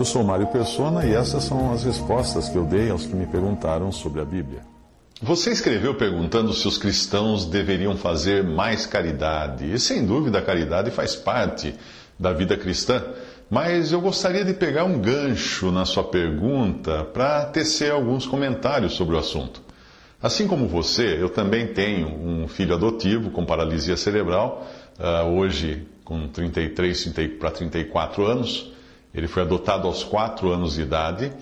[0.00, 3.26] Eu sou Mário Persona e essas são as respostas que eu dei aos que me
[3.26, 4.62] perguntaram sobre a Bíblia.
[5.20, 9.70] Você escreveu perguntando se os cristãos deveriam fazer mais caridade.
[9.70, 11.74] E sem dúvida a caridade faz parte
[12.18, 13.04] da vida cristã.
[13.50, 19.16] Mas eu gostaria de pegar um gancho na sua pergunta para tecer alguns comentários sobre
[19.16, 19.60] o assunto.
[20.22, 24.66] Assim como você, eu também tenho um filho adotivo com paralisia cerebral,
[24.98, 28.79] uh, hoje com 33 para 34 anos.
[29.14, 31.32] Ele foi adotado aos 4 anos de idade.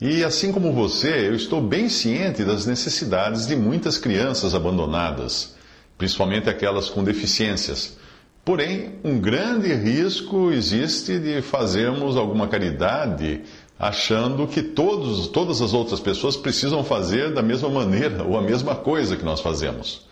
[0.00, 5.54] E assim como você, eu estou bem ciente das necessidades de muitas crianças abandonadas,
[5.96, 7.96] principalmente aquelas com deficiências.
[8.44, 13.42] Porém, um grande risco existe de fazermos alguma caridade
[13.78, 18.74] achando que todos, todas as outras pessoas precisam fazer da mesma maneira ou a mesma
[18.74, 20.06] coisa que nós fazemos.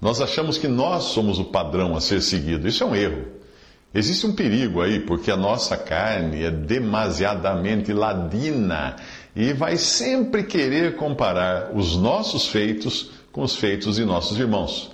[0.00, 2.68] Nós achamos que nós somos o padrão a ser seguido.
[2.68, 3.24] Isso é um erro.
[3.94, 8.96] Existe um perigo aí, porque a nossa carne é demasiadamente ladina
[9.34, 14.90] e vai sempre querer comparar os nossos feitos com os feitos de nossos irmãos.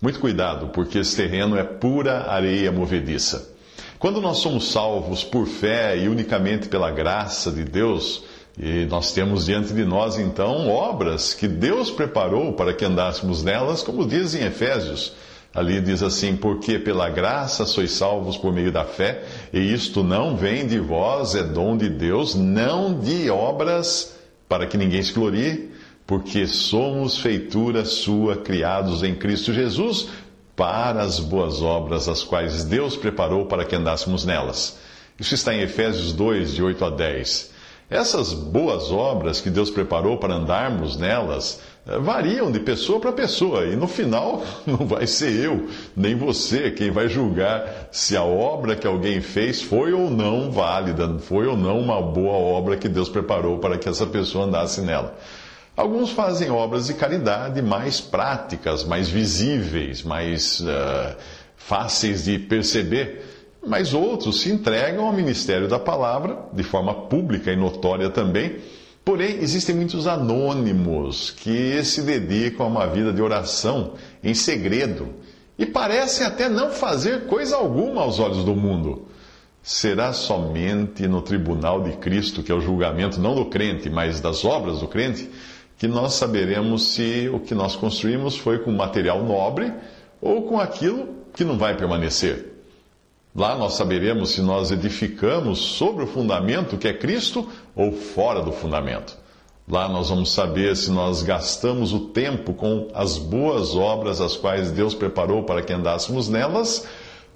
[0.00, 3.52] Muito cuidado, porque esse terreno é pura areia movediça.
[3.98, 8.24] Quando nós somos salvos por fé e unicamente pela graça de Deus,
[8.58, 13.82] e nós temos diante de nós então obras que Deus preparou para que andássemos nelas,
[13.82, 15.12] como diz em Efésios.
[15.54, 19.22] Ali diz assim: Porque pela graça sois salvos por meio da fé,
[19.52, 24.16] e isto não vem de vós, é dom de Deus, não de obras,
[24.48, 25.72] para que ninguém se glorie
[26.06, 30.08] porque somos feitura sua, criados em Cristo Jesus,
[30.54, 34.78] para as boas obras, as quais Deus preparou para que andássemos nelas.
[35.18, 37.50] Isso está em Efésios 2, de 8 a 10.
[37.88, 43.74] Essas boas obras que Deus preparou para andarmos nelas variam de pessoa para pessoa, e
[43.74, 48.86] no final não vai ser eu, nem você, quem vai julgar se a obra que
[48.86, 53.58] alguém fez foi ou não válida, foi ou não uma boa obra que Deus preparou
[53.58, 55.16] para que essa pessoa andasse nela.
[55.76, 61.16] Alguns fazem obras de caridade mais práticas, mais visíveis, mais uh,
[61.56, 63.24] fáceis de perceber,
[63.66, 68.56] mas outros se entregam ao ministério da palavra, de forma pública e notória também.
[69.04, 75.08] Porém, existem muitos anônimos que se dedicam a uma vida de oração em segredo
[75.58, 79.06] e parecem até não fazer coisa alguma aos olhos do mundo.
[79.60, 84.44] Será somente no tribunal de Cristo, que é o julgamento não do crente, mas das
[84.44, 85.28] obras do crente,
[85.76, 89.72] que nós saberemos se o que nós construímos foi com material nobre
[90.20, 92.52] ou com aquilo que não vai permanecer.
[93.34, 98.52] Lá nós saberemos se nós edificamos sobre o fundamento que é Cristo ou fora do
[98.52, 99.16] fundamento.
[99.68, 104.70] Lá nós vamos saber se nós gastamos o tempo com as boas obras as quais
[104.70, 106.86] Deus preparou para que andássemos nelas,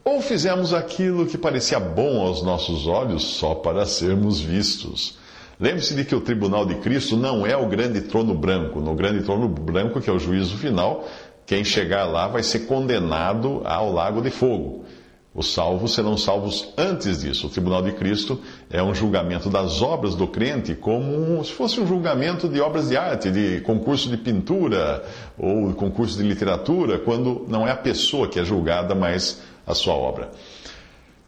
[0.04, 5.18] ou fizemos aquilo que parecia bom aos nossos olhos só para sermos vistos.
[5.58, 8.80] Lembre-se de que o tribunal de Cristo não é o grande trono branco.
[8.80, 11.08] No grande trono branco, que é o juízo final,
[11.46, 14.84] quem chegar lá vai ser condenado ao lago de fogo.
[15.36, 17.46] Os salvos serão salvos antes disso.
[17.46, 21.86] O tribunal de Cristo é um julgamento das obras do crente, como se fosse um
[21.86, 25.04] julgamento de obras de arte, de concurso de pintura
[25.36, 29.92] ou concurso de literatura, quando não é a pessoa que é julgada, mas a sua
[29.92, 30.30] obra.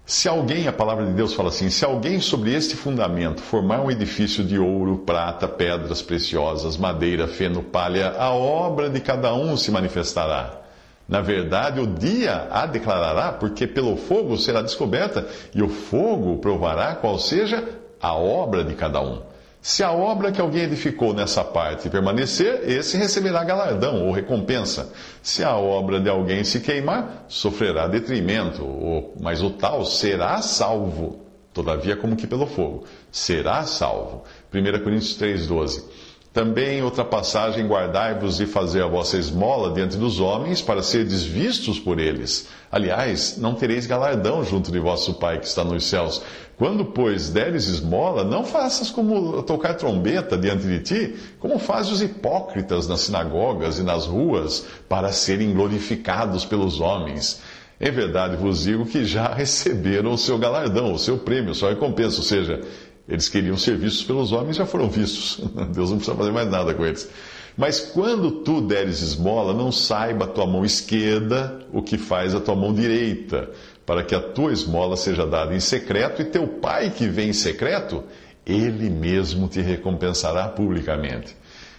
[0.06, 3.90] Se alguém, a palavra de Deus fala assim: se alguém sobre este fundamento formar um
[3.90, 9.70] edifício de ouro, prata, pedras preciosas, madeira, feno, palha, a obra de cada um se
[9.70, 10.67] manifestará.
[11.08, 16.94] Na verdade, o dia a declarará, porque pelo fogo será descoberta, e o fogo provará
[16.96, 17.66] qual seja
[17.98, 19.22] a obra de cada um.
[19.60, 24.92] Se a obra que alguém edificou nessa parte permanecer, esse receberá galardão ou recompensa.
[25.22, 31.20] Se a obra de alguém se queimar, sofrerá detrimento, mas o tal será salvo,
[31.52, 32.84] todavia como que pelo fogo.
[33.10, 34.24] Será salvo.
[34.54, 35.84] 1 Coríntios 3,12.
[36.32, 41.80] Também outra passagem, guardai-vos de fazer a vossa esmola diante dos homens, para serdes vistos
[41.80, 42.48] por eles.
[42.70, 46.22] Aliás, não tereis galardão junto de vosso Pai que está nos céus.
[46.58, 52.02] Quando, pois, deres esmola, não faças como tocar trombeta diante de ti, como fazem os
[52.02, 57.40] hipócritas nas sinagogas e nas ruas, para serem glorificados pelos homens.
[57.80, 62.16] Em verdade vos digo que já receberam o seu galardão, o seu prêmio, sua recompensa.
[62.18, 62.60] Ou seja,
[63.08, 65.40] eles queriam ser vistos pelos homens e já foram vistos.
[65.72, 67.08] Deus não precisa fazer mais nada com eles.
[67.56, 72.40] Mas quando tu deres esmola, não saiba a tua mão esquerda o que faz a
[72.40, 73.50] tua mão direita,
[73.84, 77.32] para que a tua esmola seja dada em secreto, e teu pai que vem em
[77.32, 78.04] secreto,
[78.46, 81.36] ele mesmo te recompensará publicamente.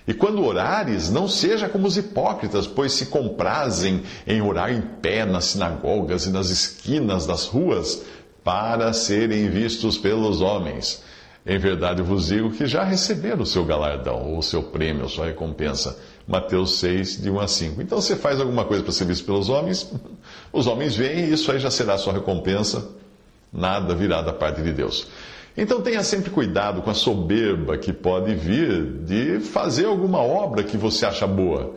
[0.07, 5.23] E quando orares, não seja como os hipócritas, pois se comprazem em orar em pé
[5.23, 8.01] nas sinagogas e nas esquinas das ruas,
[8.43, 11.03] para serem vistos pelos homens.
[11.45, 15.09] Em verdade vos digo que já receberam o seu galardão, ou o seu prêmio, a
[15.09, 15.97] sua recompensa.
[16.27, 17.81] Mateus 6, de 1 a 5.
[17.81, 19.91] Então você faz alguma coisa para ser visto pelos homens,
[20.53, 22.87] os homens veem e isso aí já será a sua recompensa,
[23.51, 25.07] nada virá da parte de Deus.
[25.57, 30.77] Então tenha sempre cuidado com a soberba que pode vir de fazer alguma obra que
[30.77, 31.73] você acha boa.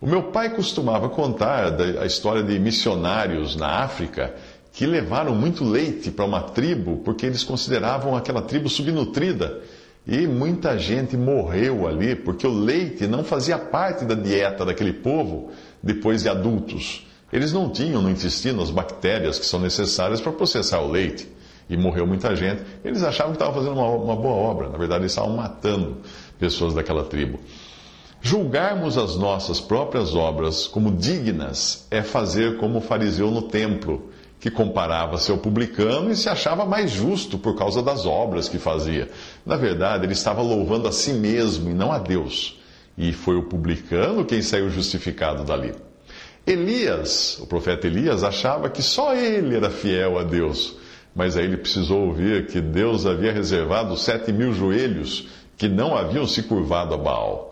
[0.00, 4.32] O meu pai costumava contar a história de missionários na África
[4.78, 9.60] que levaram muito leite para uma tribo porque eles consideravam aquela tribo subnutrida.
[10.06, 15.50] E muita gente morreu ali porque o leite não fazia parte da dieta daquele povo
[15.82, 17.04] depois de adultos.
[17.32, 21.28] Eles não tinham no intestino as bactérias que são necessárias para processar o leite.
[21.68, 22.62] E morreu muita gente.
[22.84, 24.68] Eles achavam que estavam fazendo uma, uma boa obra.
[24.68, 25.96] Na verdade, eles estavam matando
[26.38, 27.40] pessoas daquela tribo.
[28.20, 34.50] Julgarmos as nossas próprias obras como dignas é fazer como o fariseu no templo que
[34.50, 39.08] comparava-se ao publicano e se achava mais justo por causa das obras que fazia.
[39.44, 42.58] Na verdade, ele estava louvando a si mesmo e não a Deus.
[42.96, 45.74] E foi o publicano quem saiu justificado dali.
[46.46, 50.76] Elias, o profeta Elias, achava que só ele era fiel a Deus.
[51.14, 56.26] Mas aí ele precisou ouvir que Deus havia reservado sete mil joelhos que não haviam
[56.26, 57.47] se curvado a Baal.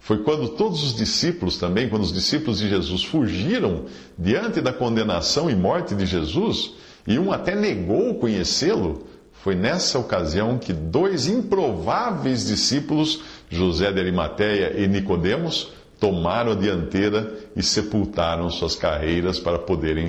[0.00, 3.84] Foi quando todos os discípulos também, quando os discípulos de Jesus fugiram
[4.18, 6.72] diante da condenação e morte de Jesus,
[7.06, 14.80] e um até negou conhecê-lo, foi nessa ocasião que dois improváveis discípulos, José de Arimateia
[14.80, 20.08] e Nicodemos, tomaram a dianteira e sepultaram suas carreiras para poderem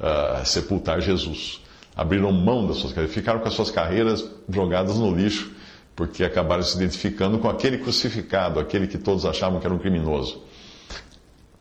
[0.00, 1.60] uh, sepultar Jesus.
[1.96, 5.52] Abriram mão das suas carreiras, ficaram com as suas carreiras jogadas no lixo
[5.98, 10.44] porque acabaram se identificando com aquele crucificado, aquele que todos achavam que era um criminoso.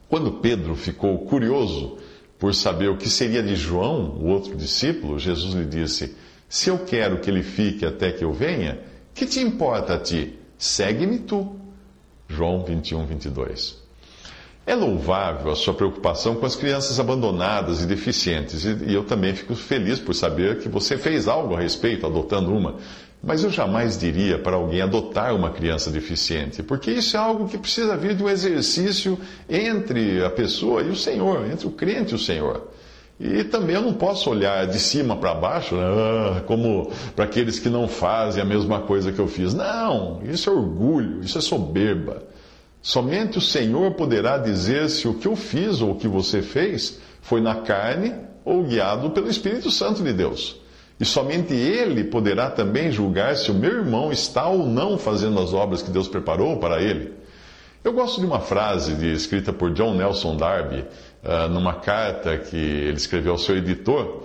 [0.07, 1.97] Quando Pedro ficou curioso
[2.37, 6.15] por saber o que seria de João, o outro discípulo, Jesus lhe disse:
[6.47, 8.79] Se eu quero que ele fique até que eu venha,
[9.11, 10.37] que te importa a ti?
[10.55, 11.59] Segue-me tu.
[12.29, 13.87] João 21, 22.
[14.67, 19.55] É louvável a sua preocupação com as crianças abandonadas e deficientes, e eu também fico
[19.55, 22.75] feliz por saber que você fez algo a respeito, adotando uma.
[23.23, 27.57] Mas eu jamais diria para alguém adotar uma criança deficiente, porque isso é algo que
[27.57, 29.19] precisa vir de um exercício
[29.49, 32.69] entre a pessoa e o Senhor, entre o crente e o Senhor.
[33.19, 37.57] E também eu não posso olhar de cima para baixo, né, ah, como para aqueles
[37.57, 39.55] que não fazem a mesma coisa que eu fiz.
[39.55, 42.23] Não, isso é orgulho, isso é soberba.
[42.79, 46.99] Somente o Senhor poderá dizer se o que eu fiz ou o que você fez
[47.21, 48.13] foi na carne
[48.45, 50.61] ou guiado pelo Espírito Santo de Deus.
[50.99, 55.53] E somente Ele poderá também julgar se o meu irmão está ou não fazendo as
[55.53, 57.13] obras que Deus preparou para ele.
[57.83, 60.83] Eu gosto de uma frase de, escrita por John Nelson Darby,
[61.23, 64.23] uh, numa carta que ele escreveu ao seu editor,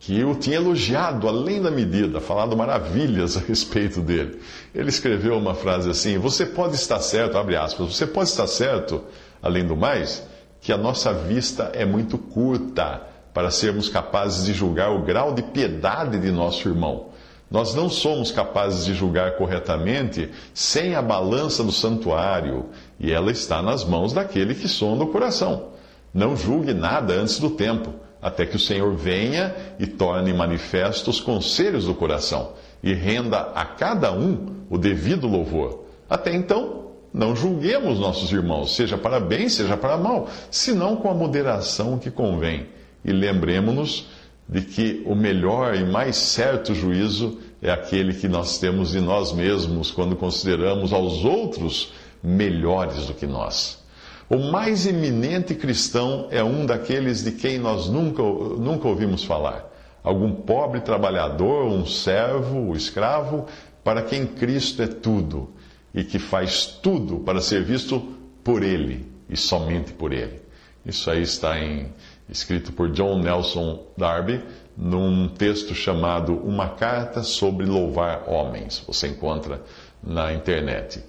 [0.00, 4.40] que o tinha elogiado além da medida, falado maravilhas a respeito dele.
[4.74, 9.04] Ele escreveu uma frase assim: Você pode estar certo, abre aspas, você pode estar certo,
[9.42, 10.26] além do mais,
[10.60, 13.02] que a nossa vista é muito curta
[13.36, 17.08] para sermos capazes de julgar o grau de piedade de nosso irmão.
[17.50, 23.60] Nós não somos capazes de julgar corretamente sem a balança do santuário, e ela está
[23.60, 25.68] nas mãos daquele que sonda o coração.
[26.14, 31.20] Não julgue nada antes do tempo, até que o Senhor venha e torne manifestos os
[31.20, 32.52] conselhos do coração,
[32.82, 35.84] e renda a cada um o devido louvor.
[36.08, 41.14] Até então, não julguemos nossos irmãos, seja para bem, seja para mal, senão com a
[41.14, 42.74] moderação que convém
[43.06, 44.08] e lembremos-nos
[44.48, 49.32] de que o melhor e mais certo juízo é aquele que nós temos de nós
[49.32, 53.82] mesmos quando consideramos aos outros melhores do que nós.
[54.28, 59.72] O mais eminente cristão é um daqueles de quem nós nunca, nunca ouvimos falar.
[60.02, 63.46] Algum pobre trabalhador, um servo, um escravo,
[63.84, 65.50] para quem Cristo é tudo
[65.94, 68.00] e que faz tudo para ser visto
[68.42, 70.40] por Ele e somente por Ele.
[70.84, 71.88] Isso aí está em
[72.28, 74.42] escrito por John Nelson Darby,
[74.76, 78.82] num texto chamado Uma Carta sobre Louvar Homens.
[78.86, 79.62] Você encontra
[80.02, 81.02] na internet.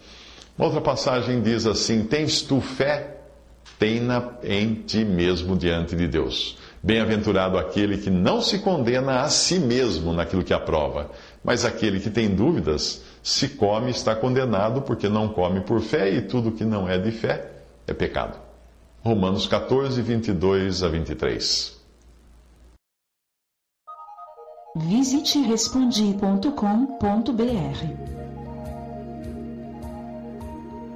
[0.57, 3.15] Uma outra passagem diz assim: Tens tu fé?
[3.77, 6.57] Tenha em ti mesmo diante de Deus.
[6.81, 11.11] Bem-aventurado aquele que não se condena a si mesmo naquilo que aprova,
[11.43, 16.21] mas aquele que tem dúvidas, se come, está condenado, porque não come por fé, e
[16.21, 17.51] tudo que não é de fé
[17.85, 18.46] é pecado.
[19.07, 21.77] Romanos 14, 22 a 23.
[24.75, 26.51] Visite respondi.com.br.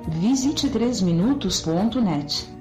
[0.09, 2.60] Visite 3minutos.net.